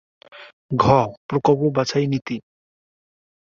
[0.73, 0.85] ঘ.
[1.27, 2.35] প্রকল্প বাছাই নীতি